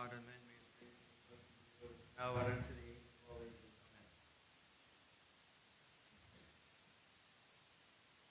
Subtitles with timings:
[0.00, 0.10] God,
[2.16, 2.80] now and unto the.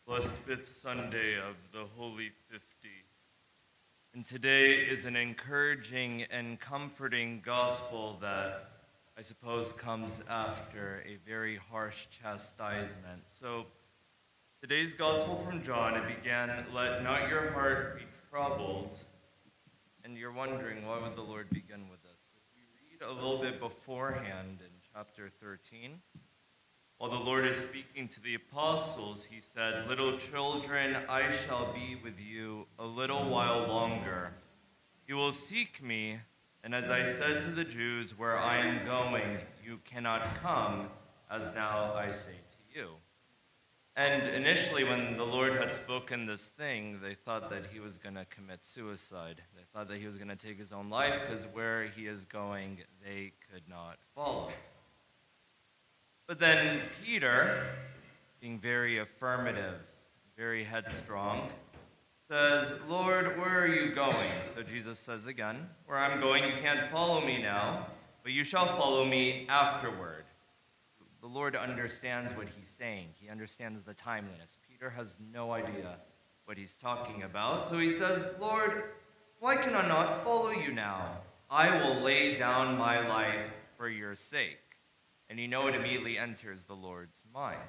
[0.08, 3.06] Blessed fifth Sunday of the Holy Fifty.
[4.16, 8.72] And today is an encouraging and comforting gospel that
[9.16, 13.22] I suppose comes after a very harsh chastisement.
[13.28, 13.68] So
[14.60, 18.98] today's gospel from John, it began, Let not your heart be troubled.
[20.10, 22.34] And you're wondering, why would the Lord begin with this?
[22.34, 26.02] If we read a little bit beforehand in chapter 13,
[26.98, 31.96] while the Lord is speaking to the apostles, he said, Little children, I shall be
[32.04, 34.32] with you a little while longer.
[35.08, 36.18] You will seek me,
[36.64, 40.90] and as I said to the Jews, where I am going, you cannot come,
[41.30, 42.88] as now I say to you.
[44.00, 48.16] And initially, when the Lord had spoken this thing, they thought that he was going
[48.16, 49.42] to commit suicide.
[49.58, 52.24] They thought that he was going to take his own life because where he is
[52.24, 54.52] going, they could not follow.
[56.28, 57.66] But then Peter,
[58.40, 59.82] being very affirmative,
[60.38, 61.50] very headstrong,
[62.32, 64.32] says, Lord, where are you going?
[64.56, 67.88] So Jesus says again, Where I'm going, you can't follow me now,
[68.24, 70.19] but you shall follow me afterward.
[71.30, 74.58] The Lord understands what he's saying, he understands the timeliness.
[74.68, 75.98] Peter has no idea
[76.46, 77.68] what he's talking about.
[77.68, 78.86] So he says, Lord,
[79.40, 81.20] why can I not follow you now?
[81.48, 84.58] I will lay down my life for your sake.
[85.30, 87.60] And you know it immediately enters the Lord's mind.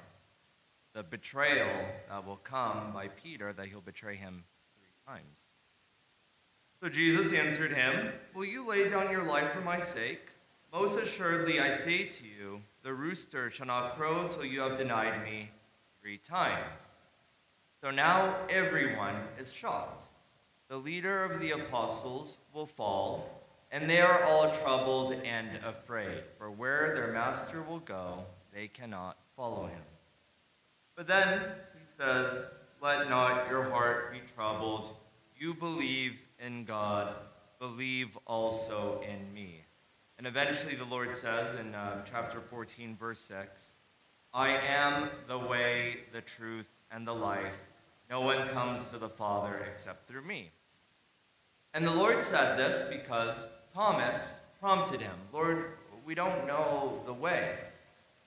[0.93, 4.43] The betrayal that will come by Peter, that he'll betray him
[4.75, 5.41] three times.
[6.81, 10.29] So Jesus answered him, Will you lay down your life for my sake?
[10.73, 15.23] Most assuredly, I say to you, the rooster shall not crow till you have denied
[15.23, 15.51] me
[16.01, 16.89] three times.
[17.81, 20.09] So now everyone is shocked.
[20.67, 26.49] The leader of the apostles will fall, and they are all troubled and afraid, for
[26.49, 29.81] where their master will go, they cannot follow him.
[30.95, 31.39] But then
[31.73, 32.45] he says,
[32.81, 34.95] Let not your heart be troubled.
[35.37, 37.15] You believe in God,
[37.59, 39.63] believe also in me.
[40.21, 43.77] And eventually the Lord says in uh, chapter 14, verse 6,
[44.35, 47.57] I am the way, the truth, and the life.
[48.07, 50.51] No one comes to the Father except through me.
[51.73, 55.71] And the Lord said this because Thomas prompted him, Lord,
[56.05, 57.55] we don't know the way.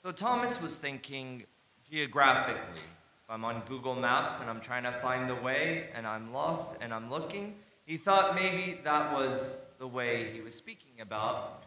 [0.03, 1.45] So Thomas was thinking
[1.89, 2.83] geographically.
[3.23, 6.77] If I'm on Google Maps and I'm trying to find the way and I'm lost
[6.81, 7.55] and I'm looking,
[7.87, 11.64] he thought maybe that was the way he was speaking about.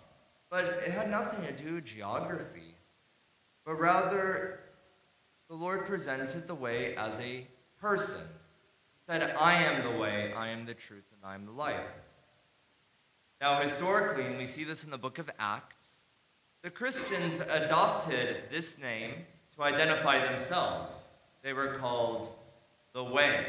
[0.50, 2.76] But it had nothing to do with geography,
[3.66, 4.60] but rather
[5.50, 7.46] the Lord presented the way as a
[7.82, 8.22] person.
[8.26, 11.82] He said, I am the way, I am the truth, and I am the life.
[13.40, 15.88] Now, historically, and we see this in the book of Acts,
[16.64, 19.14] the Christians adopted this name
[19.56, 20.92] to identify themselves.
[21.44, 22.30] They were called
[22.94, 23.46] the Way.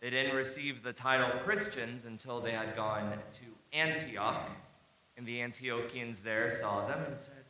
[0.00, 4.48] They didn't receive the title Christians until they had gone to Antioch,
[5.20, 7.44] and the Antiochians there saw them and said,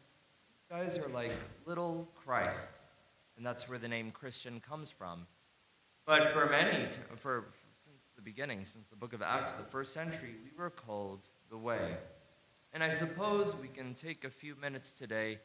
[0.68, 1.30] You guys are like
[1.66, 2.88] little Christs.
[3.36, 5.24] And that's where the name Christian comes from.
[6.04, 7.44] But for many, for
[7.76, 11.56] since the beginning, since the book of Acts, the first century, we were called the
[11.56, 11.96] way.
[12.72, 15.38] And I suppose we can take a few minutes today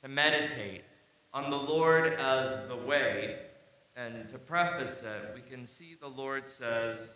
[0.00, 0.84] to meditate
[1.32, 3.38] on the Lord as the way.
[3.96, 7.14] And to preface it, we can see the Lord says,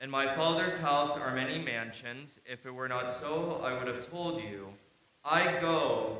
[0.00, 2.40] In my Father's house are many mansions.
[2.46, 4.68] If it were not so, I would have told you.
[5.22, 6.16] I go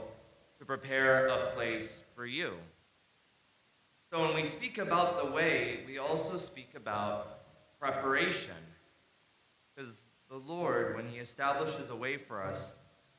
[0.59, 2.53] to prepare a place for you.
[4.13, 7.39] So when we speak about the way, we also speak about
[7.81, 8.57] preparation.
[9.75, 12.75] Because the Lord, when He establishes a way for us,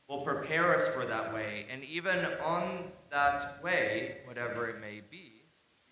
[0.08, 1.66] will prepare us for that way.
[1.72, 5.42] And even on that way, whatever it may be,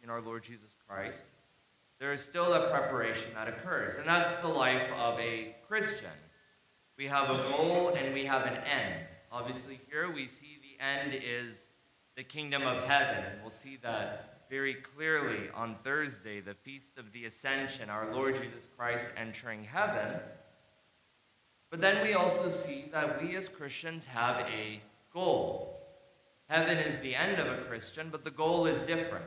[0.04, 1.24] in our Lord Jesus Christ,
[2.00, 3.98] there is still a preparation that occurs.
[3.98, 6.10] And that's the life of a Christian.
[6.98, 9.06] We have a goal and we have an end.
[9.32, 11.68] Obviously, here we see the end is
[12.16, 13.24] the kingdom of heaven.
[13.32, 18.42] And we'll see that very clearly on Thursday, the Feast of the Ascension, our Lord
[18.42, 20.20] Jesus Christ entering heaven.
[21.70, 24.82] But then we also see that we as Christians have a
[25.14, 25.80] goal.
[26.50, 29.26] Heaven is the end of a Christian, but the goal is different.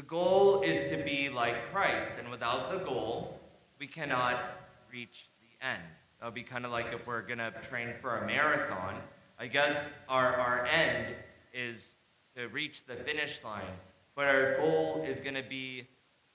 [0.00, 3.38] The goal is to be like Christ, and without the goal,
[3.78, 4.40] we cannot
[4.90, 5.82] reach the end.
[6.18, 8.94] That would be kind of like if we're going to train for a marathon.
[9.38, 11.14] I guess our, our end
[11.52, 11.96] is
[12.34, 13.74] to reach the finish line,
[14.16, 15.86] but our goal is going to be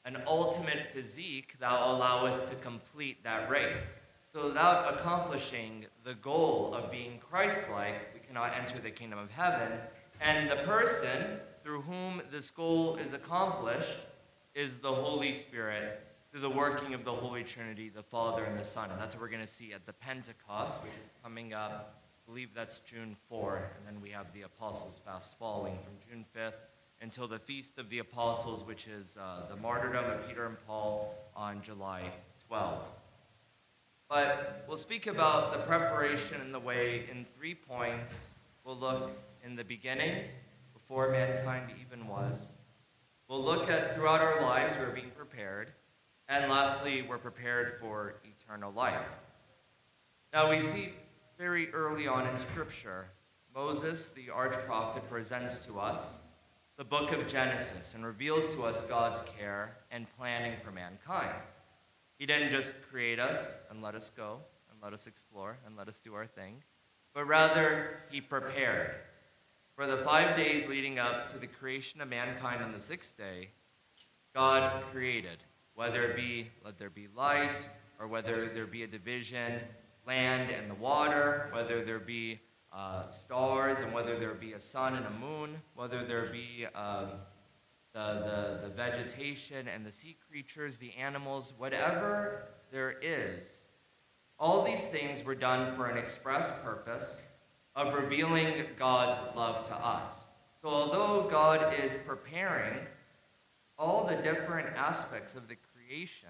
[0.06, 3.97] an ultimate physique that will allow us to complete that race.
[4.31, 9.31] So without accomplishing the goal of being Christ like, we cannot enter the kingdom of
[9.31, 9.71] heaven.
[10.21, 13.97] And the person through whom this goal is accomplished
[14.53, 16.00] is the Holy Spirit
[16.31, 18.91] through the working of the Holy Trinity, the Father and the Son.
[18.91, 22.03] And that's what we're going to see at the Pentecost, which is coming up.
[22.06, 23.71] I believe that's June 4.
[23.77, 26.53] And then we have the Apostles' Fast following from June 5th
[27.01, 31.15] until the Feast of the Apostles, which is uh, the martyrdom of Peter and Paul
[31.35, 32.03] on July
[32.47, 32.79] 12.
[34.07, 38.15] But we'll speak about the preparation and the way in three points.
[38.63, 40.25] We'll look in the beginning,
[40.88, 42.48] before mankind even was.
[43.28, 45.72] We'll look at throughout our lives, we're being prepared.
[46.28, 49.06] And lastly, we're prepared for eternal life.
[50.32, 50.94] Now, we see
[51.40, 53.08] very early on in Scripture,
[53.54, 56.18] Moses, the arch prophet, presents to us
[56.78, 61.34] the book of Genesis and reveals to us God's care and planning for mankind.
[62.20, 64.40] He didn't just create us and let us go
[64.72, 66.62] and let us explore and let us do our thing,
[67.14, 68.92] but rather, He prepared.
[69.75, 73.50] For the five days leading up to the creation of mankind on the sixth day,
[74.33, 75.39] God created,
[75.74, 77.62] whether it be let there be light,
[78.00, 79.60] or whether there be a division,
[80.07, 82.39] land and the water, whether there be
[82.72, 87.10] uh, stars, and whether there be a sun and a moon, whether there be um,
[87.94, 93.51] the, the, the vegetation and the sea creatures, the animals, whatever there is.
[94.39, 97.24] All these things were done for an express purpose
[97.75, 100.25] of revealing God's love to us.
[100.62, 102.80] So, although God is preparing
[103.77, 106.30] all the different aspects of the creation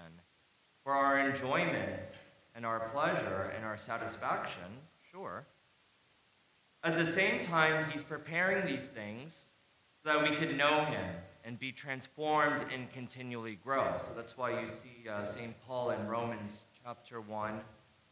[0.82, 2.10] for our enjoyment
[2.54, 4.64] and our pleasure and our satisfaction,
[5.12, 5.46] sure,
[6.82, 9.46] at the same time, He's preparing these things
[10.02, 11.04] so that we could know Him
[11.44, 13.94] and be transformed and continually grow.
[13.98, 15.54] So that's why you see uh, St.
[15.66, 17.60] Paul in Romans chapter 1.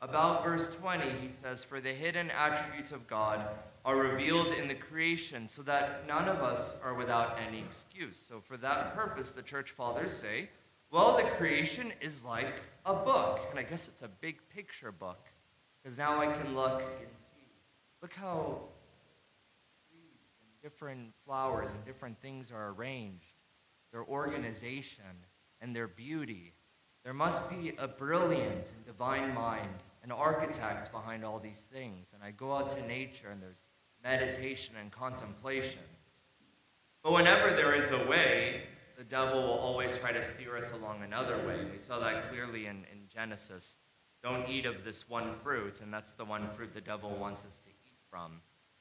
[0.04, 3.48] About verse 20, he says, For the hidden attributes of God
[3.86, 8.18] are revealed in the creation, so that none of us are without any excuse.
[8.18, 10.50] So, for that purpose, the church fathers say,
[10.90, 13.46] Well, the creation is like a book.
[13.48, 15.26] And I guess it's a big picture book,
[15.82, 17.46] because now I can look and see.
[18.02, 18.60] Look how
[20.62, 23.32] different flowers and different things are arranged,
[23.90, 25.04] their organization
[25.62, 26.52] and their beauty.
[27.04, 32.12] There must be a brilliant and divine mind, an architect behind all these things.
[32.14, 33.62] And I go out to nature and there's
[34.04, 35.80] meditation and contemplation.
[37.02, 38.64] But whenever there is a way,
[38.98, 41.58] the devil will always try to steer us along another way.
[41.72, 43.78] We saw that clearly in, in Genesis.
[44.22, 47.58] Don't eat of this one fruit, and that's the one fruit the devil wants us
[47.60, 48.40] to eat from.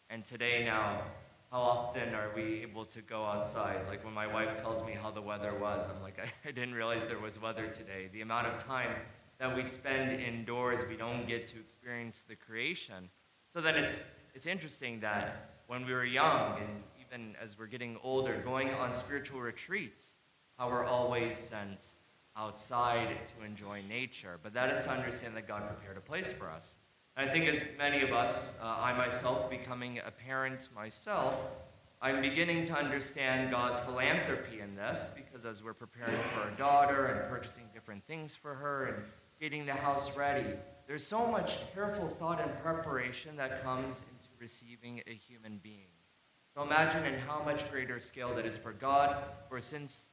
[0.10, 1.04] And today, now,
[1.52, 3.88] how often are we able to go outside?
[3.88, 6.76] Like when my wife tells me how the weather was, I'm like, I, I didn't
[6.76, 8.10] realize there was weather today.
[8.12, 8.92] The amount of time
[9.40, 13.10] that we spend indoors, we don't get to experience the creation.
[13.52, 14.04] So then it's,
[14.34, 18.94] it's interesting that when we were young and even as we're getting older, going on
[18.94, 20.18] spiritual retreats,
[20.58, 21.88] how we're always sent
[22.36, 24.40] outside to enjoy nature.
[24.42, 26.76] But that is to understand that God prepared a place for us.
[27.16, 31.38] I think as many of us, uh, I myself becoming a parent myself,
[32.02, 37.06] I'm beginning to understand God's philanthropy in this because as we're preparing for our daughter
[37.06, 39.04] and purchasing different things for her and
[39.44, 40.46] getting the house ready,
[40.88, 45.92] there's so much careful thought and preparation that comes into receiving a human being.
[46.56, 49.18] So imagine in how much greater scale that is for God,
[49.50, 50.12] for since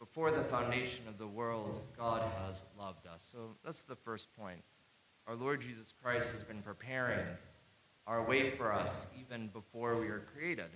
[0.00, 3.28] before the foundation of the world, God has loved us.
[3.30, 4.60] So that's the first point
[5.28, 7.24] our Lord Jesus Christ has been preparing
[8.08, 10.70] our way for us even before we were created.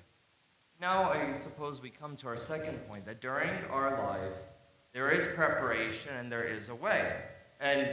[0.81, 4.47] Now, I suppose we come to our second point that during our lives,
[4.93, 7.17] there is preparation and there is a way.
[7.63, 7.89] And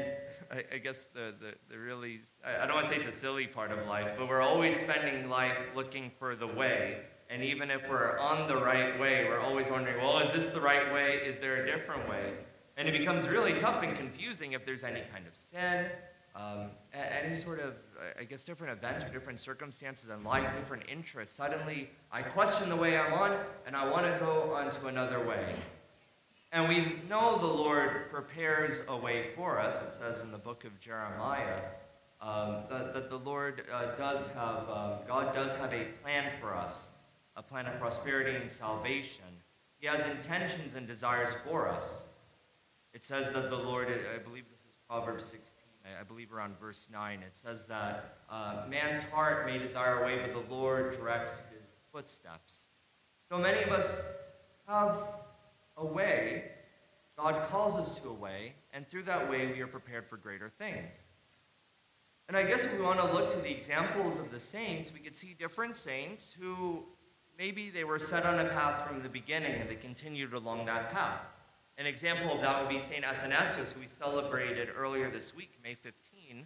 [0.52, 3.48] I, I guess the, the, the really, I, don't want to say it's a silly
[3.48, 7.02] part of life, but we're always spending life looking for the way.
[7.30, 10.60] And even if we're on the right way, we're always wondering, well, is this the
[10.60, 11.18] right way?
[11.24, 12.34] Is there a different way?
[12.76, 15.92] And it becomes really tough and confusing if there's any kind of sin
[16.36, 17.76] um, any sort of,
[18.20, 21.36] I guess, different events or different circumstances in life, different interests.
[21.36, 25.56] Suddenly, I question the way I'm on, and I want to go onto another way.
[26.52, 29.82] And we know the Lord prepares a way for us.
[29.84, 31.62] It says in the book of Jeremiah
[32.22, 36.56] um, that, that, the Lord uh, does have, um, God does have a plan for
[36.56, 36.90] us,
[37.36, 39.24] a plan of prosperity and salvation.
[39.80, 42.04] He has intentions and desires for us.
[42.94, 45.54] It says that the Lord, I believe this is Proverbs 16.
[46.00, 50.20] I believe around verse 9, it says that uh, man's heart may desire a way,
[50.20, 52.64] but the Lord directs his footsteps.
[53.32, 54.02] So many of us
[54.68, 55.04] have
[55.80, 56.52] a way,
[57.18, 60.50] God calls us to a way, and through that way we are prepared for greater
[60.50, 60.94] things.
[62.28, 65.00] And I guess if we want to look to the examples of the saints, we
[65.00, 66.86] could see different saints who
[67.38, 70.92] maybe they were set on a path from the beginning and they continued along that
[70.92, 71.22] path.
[71.80, 73.04] An example of that would be St.
[73.04, 76.46] Athanasius, who we celebrated earlier this week, May 15.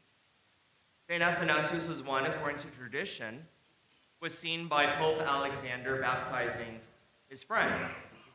[1.09, 1.21] St.
[1.21, 3.45] Athanasius was one, according to tradition,
[4.21, 6.79] was seen by Pope Alexander baptizing
[7.27, 7.89] his friends,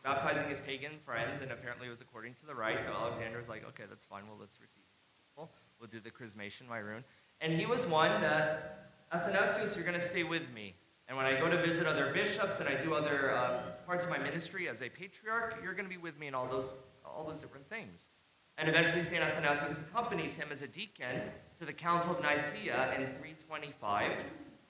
[0.09, 2.83] baptizing his pagan friends, and apparently it was according to the rite.
[2.83, 4.27] So Alexander was like, okay, that's fine.
[4.27, 4.85] Well, let's receive
[5.19, 5.51] people.
[5.79, 7.05] We'll do the chrismation, Myroon.
[7.43, 10.75] And he was one that, Athanasius, you're going to stay with me.
[11.09, 14.11] And when I go to visit other bishops and I do other uh, parts of
[14.11, 16.73] my ministry as a patriarch, you're going to be with me in all those,
[17.05, 18.09] all those different things.
[18.57, 19.23] And eventually, St.
[19.23, 21.21] Athanasius accompanies him as a deacon
[21.59, 24.13] to the Council of Nicaea in 325.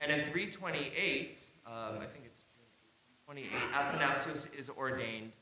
[0.01, 2.28] And in 328, um, I think
[3.39, 5.33] 28, Athanasius is ordained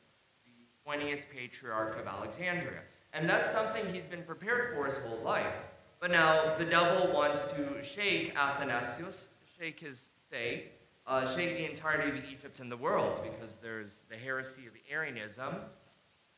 [0.45, 2.81] the 20th Patriarch of Alexandria.
[3.13, 5.67] And that's something he's been prepared for his whole life.
[6.01, 10.65] But now the devil wants to shake Athanasius, shake his faith,
[11.07, 15.55] uh, shake the entirety of Egypt and the world because there's the heresy of Arianism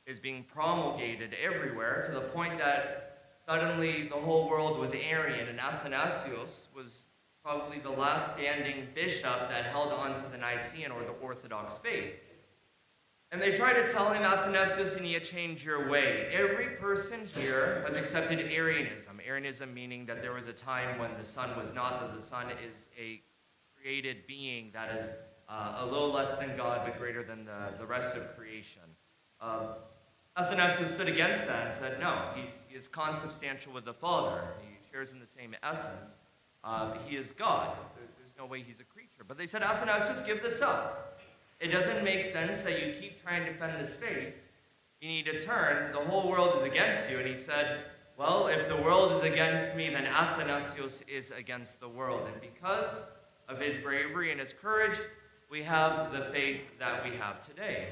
[0.06, 5.58] is being promulgated everywhere to the point that suddenly the whole world was Arian and
[5.58, 7.04] Athanasius was
[7.44, 12.14] probably the last standing bishop that held on to the Nicene or the Orthodox faith.
[13.30, 16.28] And they try to tell him, Athanasius, you need to change your way.
[16.32, 19.20] Every person here has accepted Arianism.
[19.26, 22.46] Arianism meaning that there was a time when the Son was not, that the Son
[22.66, 23.20] is a
[23.80, 25.12] created being that is
[25.48, 28.82] uh, a little less than God but greater than the, the rest of creation.
[29.40, 29.68] Um,
[30.36, 34.42] Athanasius stood against that and said, no, he, he, is consubstantial with the Father.
[34.60, 36.12] He shares in the same essence.
[36.64, 37.76] Um, he is God.
[37.96, 39.24] there's no way he's a creature.
[39.26, 41.20] But they said, Athanasius, give this up.
[41.60, 44.34] It doesn't make sense that you keep trying to defend this faith.
[45.00, 45.92] You need to turn.
[45.92, 47.18] The whole world is against you.
[47.18, 47.84] And he said,
[48.16, 52.28] well, if the world is against me, then Athanasius is against the world.
[52.32, 53.04] And because
[53.48, 54.98] of his bravery and his courage,
[55.50, 57.88] we have the faith that we have today.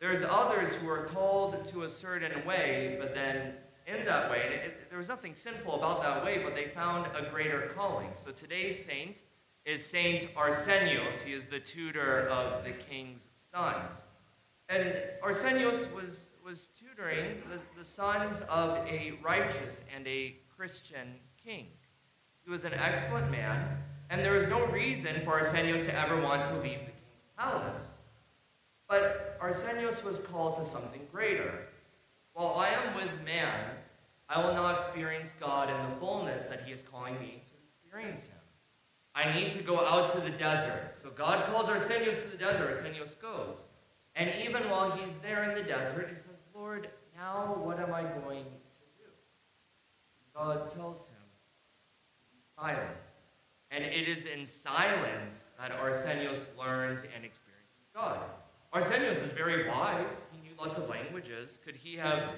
[0.00, 3.54] There's others who are called to a certain way, but then
[3.90, 7.06] in that way, and it, there was nothing sinful about that way, but they found
[7.16, 8.08] a greater calling.
[8.14, 9.22] So today's saint
[9.64, 11.20] is Saint Arsenios.
[11.22, 13.20] He is the tutor of the king's
[13.52, 14.02] sons.
[14.68, 21.66] And Arsenios was, was tutoring the, the sons of a righteous and a Christian king.
[22.44, 23.76] He was an excellent man,
[24.08, 27.94] and there was no reason for Arsenios to ever want to leave the king's palace.
[28.88, 31.66] But Arsenios was called to something greater.
[32.32, 33.70] While I am with man,
[34.30, 38.26] I will now experience God in the fullness that he is calling me to experience
[38.26, 38.36] him.
[39.12, 40.94] I need to go out to the desert.
[41.02, 42.68] So God calls Arsenios to the desert.
[42.68, 43.64] Arsenios goes.
[44.14, 48.02] And even while he's there in the desert, he says, Lord, now what am I
[48.02, 49.10] going to do?
[50.32, 51.16] God tells him,
[52.56, 52.96] silent.
[53.72, 58.20] And it is in silence that Arsenios learns and experiences God.
[58.72, 60.22] Arsenios is very wise.
[60.32, 61.58] He knew lots of languages.
[61.64, 62.30] Could he have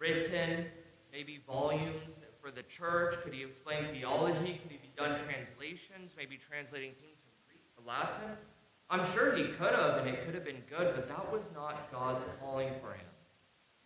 [0.00, 0.66] written
[1.12, 3.16] maybe volumes for the church?
[3.22, 4.58] Could he explain theology?
[4.62, 8.36] Could he be done translations, maybe translating things from Greek to Latin?
[8.90, 11.90] I'm sure he could have, and it could have been good, but that was not
[11.92, 13.06] God's calling for him.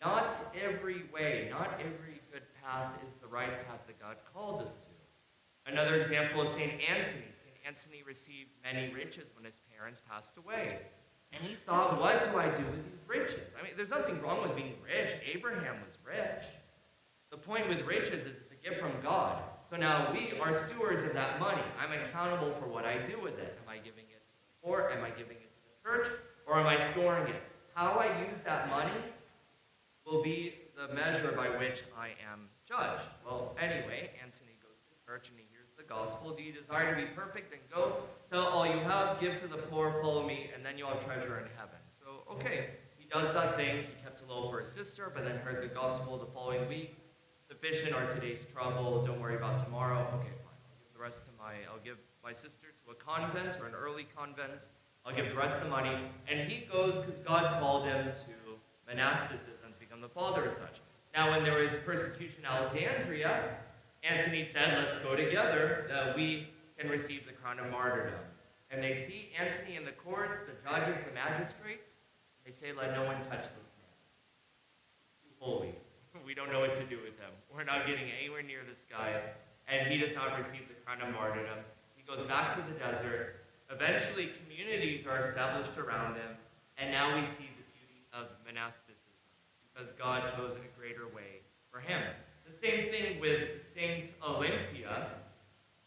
[0.03, 4.75] Not every way, not every good path is the right path that God called us
[4.75, 5.71] to.
[5.73, 6.73] Another example is St.
[6.89, 7.25] Anthony.
[7.43, 7.57] St.
[7.67, 10.79] Anthony received many riches when his parents passed away.
[11.33, 13.51] And he thought, what do I do with these riches?
[13.59, 15.17] I mean, there's nothing wrong with being rich.
[15.33, 16.45] Abraham was rich.
[17.37, 19.43] The point with riches is it's a gift from God.
[19.69, 21.61] So now we are stewards of that money.
[21.79, 23.59] I'm accountable for what I do with it.
[23.63, 24.91] Am I giving it to the poor?
[24.91, 26.19] Am I giving it to the church?
[26.47, 27.43] Or am I storing it?
[27.75, 29.03] How I use that money
[30.07, 33.05] will be the measure by which I am judged.
[33.27, 36.31] Well, anyway, Anthony goes to church and he hears the gospel.
[36.31, 37.51] Do you desire to be perfect?
[37.51, 37.97] Then go,
[38.31, 41.39] sell all you have, give to the poor, follow me, and then you'll have treasure
[41.39, 41.81] in heaven.
[42.01, 43.79] So, okay, he does that thing.
[43.83, 46.97] He kept a little for his sister, but then heard the gospel the following week.
[47.49, 49.05] Sufficient are today's trouble.
[49.05, 50.01] Don't worry about tomorrow.
[50.15, 50.59] Okay, fine.
[50.59, 53.75] I'll give the rest to my, I'll give my sister to a convent or an
[53.75, 54.67] early convent.
[55.05, 55.97] I'll give the rest of the money.
[56.29, 60.81] And he goes because God called him to monasticism to become the father of such.
[61.15, 63.57] Now, when there was persecution in Alexandria,
[64.03, 68.19] Antony said, let's go together, that we can receive the crown of martyrdom.
[68.71, 71.99] And they see Antony in the courts, the judges, the magistrates.
[72.45, 73.95] They say, let no one touch this man.
[75.23, 75.75] Too holy.
[76.25, 77.31] We don't know what to do with him.
[77.53, 79.21] We're not getting anywhere near this guy.
[79.69, 81.59] And he does not receive the crown of martyrdom.
[81.97, 83.43] He goes back to the desert.
[83.71, 86.37] Eventually, communities are established around him.
[86.79, 89.13] And now we see the beauty of monasticism
[89.73, 92.03] because God chose a greater way for him.
[92.47, 95.09] The same thing with Saint Olympia.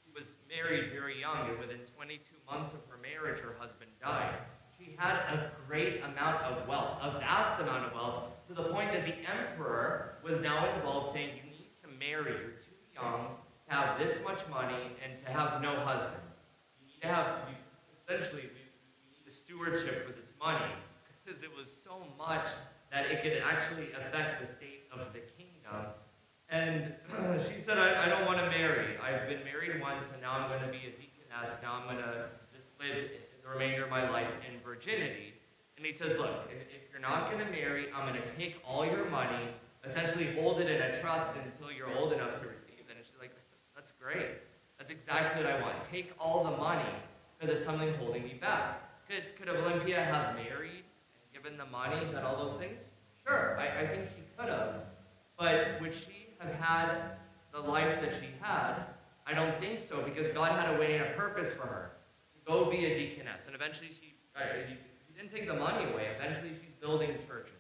[0.03, 2.19] She was married very young, and within 22
[2.50, 4.36] months of her marriage, her husband died.
[4.77, 8.91] She had a great amount of wealth, a vast amount of wealth, to the point
[8.91, 13.27] that the emperor was now involved saying, you need to marry, you're too young
[13.67, 16.21] to have this much money and to have no husband.
[16.79, 17.55] You need to have, you,
[18.07, 18.59] essentially, we, need
[19.31, 20.74] stewardship for this money,
[21.24, 22.45] because it was so much
[22.91, 25.93] that it could actually affect the state of the kingdom.
[26.50, 26.93] And
[27.50, 28.98] she said, I, I don't want to marry.
[28.98, 31.57] I've been married once, and now I'm going to be a deaconess.
[31.62, 33.09] Now I'm going to just live
[33.43, 35.33] the remainder of my life in virginity.
[35.77, 38.57] And he says, Look, if, if you're not going to marry, I'm going to take
[38.67, 39.50] all your money,
[39.83, 42.95] essentially hold it in a trust until you're old enough to receive it.
[42.95, 43.31] And she's like,
[43.75, 44.38] That's great.
[44.77, 45.81] That's exactly what I want.
[45.83, 46.89] Take all the money
[47.38, 49.07] because it's something holding me back.
[49.09, 50.83] Could, could Olympia have married
[51.13, 52.83] and given the money, done all those things?
[53.27, 54.83] Sure, I, I think she could have.
[55.38, 57.12] But would she have had
[57.53, 58.75] the life that she had?
[59.25, 61.91] I don't think so, because God had a way and a purpose for her
[62.33, 63.48] to go be a deaconess.
[63.48, 64.13] And eventually she,
[64.67, 66.07] he didn't take the money away.
[66.19, 67.59] Eventually she's building churches.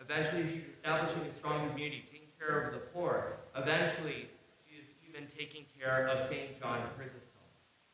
[0.00, 3.36] Eventually she's establishing a strong community, taking care of the poor.
[3.54, 4.28] Eventually
[4.66, 6.58] she's even taking care of St.
[6.58, 7.28] John Chrysostom.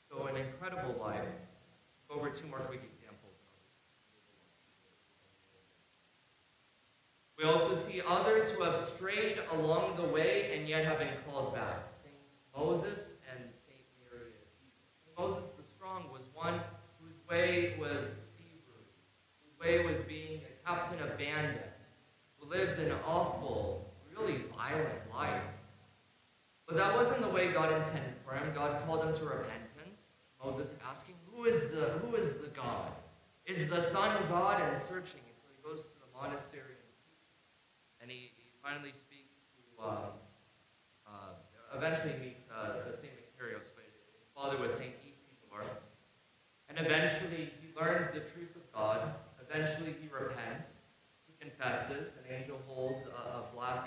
[0.09, 1.27] So an incredible life.
[2.09, 3.35] Over two more quick examples.
[7.37, 11.55] We also see others who have strayed along the way and yet have been called
[11.55, 11.91] back.
[11.93, 12.15] Saint
[12.57, 14.33] Moses and Saint Mary.
[15.19, 16.61] Moses the Strong was one
[16.99, 18.87] whose way was thievery,
[19.43, 21.76] whose way was being a captain of bandits,
[22.45, 25.43] lived an awful, really violent life.
[26.67, 28.53] But that wasn't the way God intended for him.
[28.55, 30.11] God called him to repentance.
[30.43, 32.93] Moses asking, Who is the who is the God?
[33.47, 34.61] Is the Son God?
[34.61, 36.77] And searching until he goes to the monastery
[38.07, 40.15] and he, he finally speaks to, uh,
[41.11, 41.35] uh,
[41.75, 43.11] eventually meets uh, St.
[43.19, 44.95] Macarius, but his father was St.
[45.03, 45.67] Isidore.
[46.69, 49.13] And eventually he learns the truth of God.
[49.43, 50.67] Eventually he repents.
[51.47, 52.11] Confesses.
[52.19, 53.87] An angel holds a, a black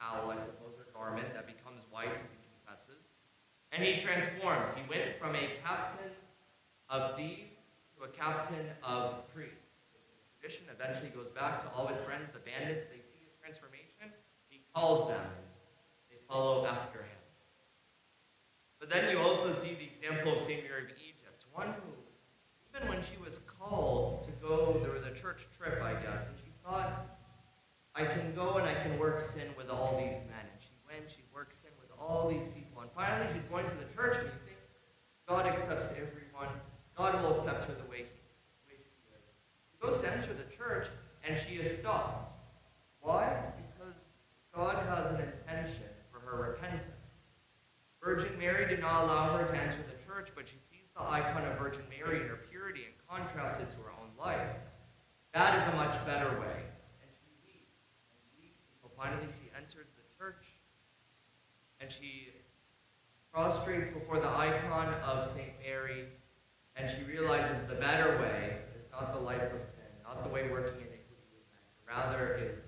[0.00, 3.04] cowl, I suppose, or garment that becomes white as he confesses.
[3.72, 4.68] And he transforms.
[4.74, 6.10] He went from a captain
[6.88, 7.60] of thieves
[7.96, 9.68] to a captain of priests.
[10.40, 12.84] Tradition eventually goes back to all his friends, the bandits.
[12.84, 14.08] They see his transformation,
[14.48, 15.28] he calls them.
[16.08, 17.20] They follow after him.
[18.80, 20.62] But then you also see the example of St.
[20.64, 21.92] Mary of Egypt, one who,
[22.72, 26.28] even when she was called to go, there was a church trip, I guess,
[26.78, 27.06] thought,
[27.94, 30.46] I can go and I can work sin with all these men.
[30.46, 32.82] And she went, she worked sin with all these people.
[32.82, 34.58] And finally, she's going to the church, and you think,
[35.26, 36.54] God accepts everyone.
[36.96, 38.06] God will accept her the way,
[38.66, 38.86] he, is.
[39.70, 40.86] She goes to enter the church,
[41.26, 42.30] and she is stopped.
[43.00, 43.36] Why?
[43.56, 44.08] Because
[44.54, 46.86] God has an intention for her repentance.
[48.02, 51.44] Virgin Mary did not allow her to enter the church, but she sees the icon
[51.44, 54.56] of Virgin Mary and her purity and contrasts it to her own life.
[55.34, 56.58] That is a much better way.
[56.98, 57.78] And she weeps
[58.10, 60.42] and weeps until finally she enters the church
[61.88, 62.28] and she
[63.32, 65.48] prostrates before the icon of St.
[65.64, 66.04] Mary
[66.76, 70.42] and she realizes the better way is not the life of sin, not the way
[70.50, 72.58] working iniquity with men, rather is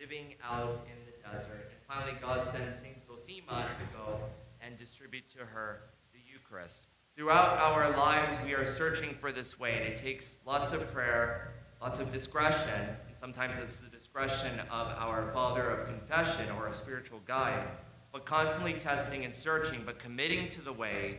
[0.00, 1.72] living out in the desert.
[1.72, 2.96] And finally, God sends St.
[3.04, 4.20] Zosima to go
[4.64, 5.80] and distribute to her
[6.12, 6.86] the Eucharist.
[7.16, 11.52] Throughout our lives, we are searching for this way, and it takes lots of prayer,
[11.80, 16.72] lots of discretion, and sometimes it's the discretion of our Father of Confession or a
[16.72, 17.66] spiritual guide,
[18.12, 21.18] but constantly testing and searching, but committing to the way,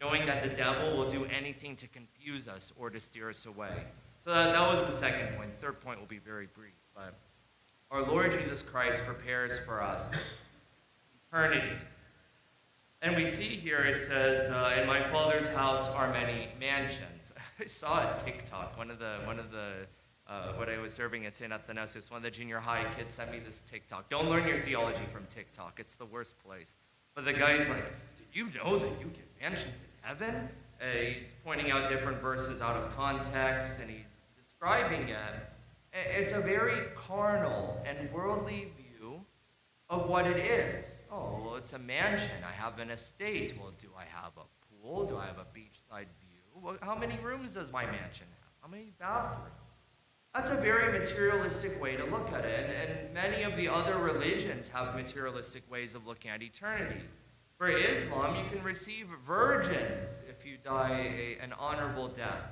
[0.00, 3.84] knowing that the devil will do anything to confuse us or to steer us away.
[4.24, 5.52] So that, that was the second point.
[5.52, 7.14] The third point will be very brief, but
[7.90, 10.10] our Lord Jesus Christ prepares for us
[11.30, 11.76] eternity.
[13.02, 17.64] And we see here it says, uh, "In my Father's house are many mansions." I
[17.64, 18.78] saw a TikTok.
[18.78, 19.86] One of the one of the
[20.28, 21.52] uh, when I was serving at St.
[21.52, 24.08] Athanasius, one of the junior high kids sent me this TikTok.
[24.08, 25.78] Don't learn your theology from TikTok.
[25.80, 26.76] It's the worst place.
[27.14, 27.84] But the guy's like,
[28.16, 30.48] "Did you know that you get mansions in heaven?"
[30.80, 35.34] Uh, he's pointing out different verses out of context, and he's describing it.
[35.92, 39.24] It's a very carnal and worldly view
[39.90, 40.86] of what it is.
[41.10, 42.42] Oh, well, it's a mansion.
[42.48, 43.54] I have an estate.
[43.60, 44.46] Well, do I have a
[44.82, 45.04] pool?
[45.04, 46.40] Do I have a beachside view?
[46.54, 48.52] Well, how many rooms does my mansion have?
[48.62, 49.50] How many bathrooms?
[50.34, 52.74] That's a very materialistic way to look at it.
[52.74, 57.02] And, many of the other religions have materialistic ways of looking at eternity.
[57.58, 62.42] For Islam, you can receive virgins if you die a, an honorable death.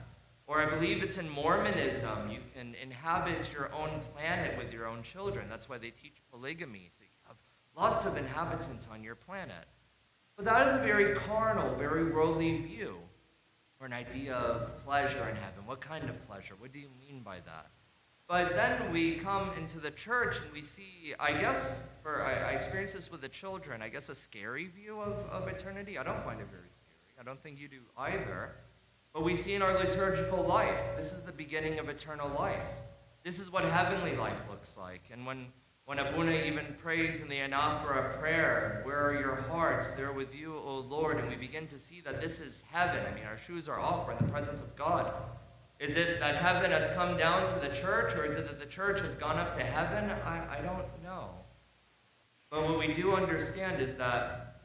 [0.46, 5.02] Or I believe it's in Mormonism, you can inhabit your own planet with your own
[5.02, 5.46] children.
[5.48, 7.36] That's why they teach polygamy, so you have
[7.74, 9.64] lots of inhabitants on your planet.
[10.36, 12.98] But that is a very carnal, very worldly view.
[13.80, 15.64] Or an idea of pleasure in heaven.
[15.64, 16.54] What kind of pleasure?
[16.58, 17.70] What do you mean by that?
[18.28, 22.52] But then we come into the church and we see, I guess, for I, I
[22.52, 25.98] experience this with the children, I guess a scary view of, of eternity.
[25.98, 27.16] I don't find it very scary.
[27.18, 28.52] I don't think you do either.
[29.12, 32.62] But we see in our liturgical life, this is the beginning of eternal life.
[33.24, 35.02] This is what heavenly life looks like.
[35.12, 35.46] And when,
[35.90, 39.90] when Abuna even prays in the anaphora prayer, where are your hearts?
[39.96, 41.18] They're with you, O Lord.
[41.18, 43.05] And we begin to see that this is heaven.
[43.05, 44.07] I mean, our shoes are off.
[44.07, 45.12] We're in the presence of God.
[45.81, 48.66] Is it that heaven has come down to the church, or is it that the
[48.66, 50.11] church has gone up to heaven?
[50.24, 51.31] I, I don't know.
[52.50, 54.61] But what we do understand is that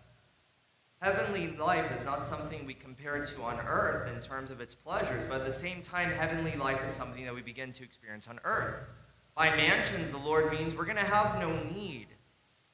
[1.01, 5.25] heavenly life is not something we compare to on earth in terms of its pleasures,
[5.27, 8.39] but at the same time, heavenly life is something that we begin to experience on
[8.43, 8.85] earth.
[9.35, 12.07] By mansions, the Lord means we're going to have no need,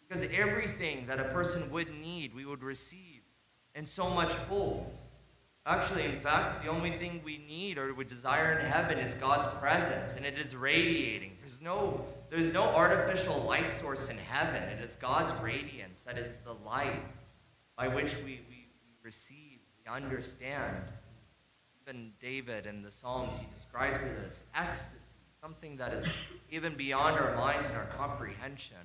[0.07, 3.21] because everything that a person would need, we would receive
[3.73, 4.97] in so much fold.
[5.65, 9.47] Actually, in fact, the only thing we need or would desire in heaven is God's
[9.59, 11.31] presence, and it is radiating.
[11.39, 14.63] There's no, there's no artificial light source in heaven.
[14.63, 17.01] It is God's radiance that is the light
[17.77, 20.83] by which we, we, we receive, we understand.
[21.87, 24.97] Even David in the Psalms, he describes it as ecstasy,
[25.41, 26.05] something that is
[26.51, 28.77] even beyond our minds and our comprehension.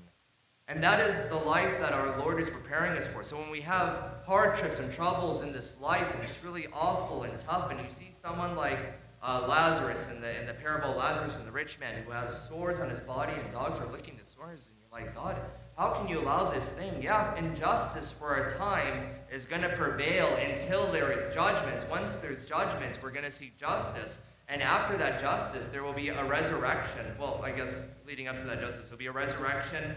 [0.68, 3.22] And that is the life that our Lord is preparing us for.
[3.22, 7.38] So when we have hardships and troubles in this life, and it's really awful and
[7.38, 11.36] tough, and you see someone like uh, Lazarus in the, in the parable of Lazarus
[11.36, 14.24] and the rich man who has sores on his body and dogs are licking the
[14.24, 15.36] sores, and you're like, God,
[15.76, 17.02] how can you allow this thing?
[17.02, 21.86] Yeah, injustice for a time is going to prevail until there is judgment.
[21.90, 24.20] Once there's judgment, we're going to see justice.
[24.48, 27.04] And after that justice, there will be a resurrection.
[27.18, 29.96] Well, I guess leading up to that justice, there'll be a resurrection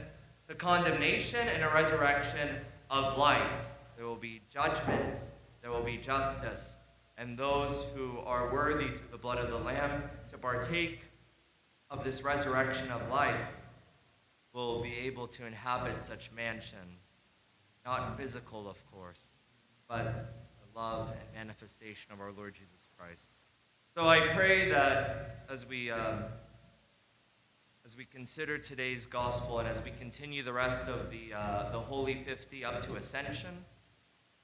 [0.49, 2.49] the condemnation and a resurrection
[2.89, 3.51] of life.
[3.95, 5.21] There will be judgment,
[5.61, 6.75] there will be justice,
[7.19, 11.01] and those who are worthy through the blood of the Lamb to partake
[11.91, 13.39] of this resurrection of life
[14.51, 17.17] will be able to inhabit such mansions.
[17.85, 19.37] Not physical, of course,
[19.87, 23.29] but the love and manifestation of our Lord Jesus Christ.
[23.99, 25.91] So I pray that as we.
[25.91, 26.23] Um,
[27.83, 31.79] as we consider today's gospel and as we continue the rest of the, uh, the
[31.79, 33.65] Holy 50 up to Ascension,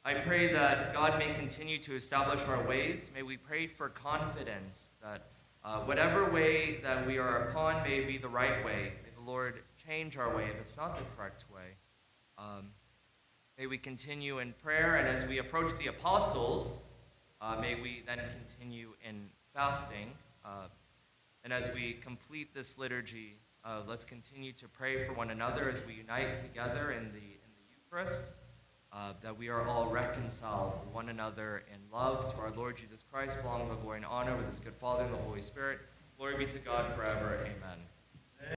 [0.03, 3.11] I pray that God may continue to establish our ways.
[3.15, 5.27] May we pray for confidence that
[5.63, 8.91] uh, whatever way that we are upon may be the right way.
[9.03, 11.77] May the Lord change our way if it's not the correct way.
[12.37, 12.71] Um,
[13.57, 16.79] may we continue in prayer, and as we approach the apostles,
[17.39, 20.11] uh, may we then continue in fasting.
[20.43, 20.67] Uh,
[21.45, 25.81] and as we complete this liturgy, uh, let's continue to pray for one another as
[25.87, 28.21] we unite together in the, in the Eucharist,
[28.91, 33.05] uh, that we are all reconciled to one another in love to our Lord Jesus
[33.09, 35.79] Christ, belongs all glory and honor with his good Father and the Holy Spirit.
[36.17, 37.39] Glory be to God forever.
[37.41, 37.79] Amen.